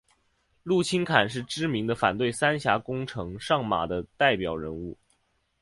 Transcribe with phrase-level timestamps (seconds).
[0.63, 4.97] 陆钦侃是知名的反对三峡工程上马的代表人物。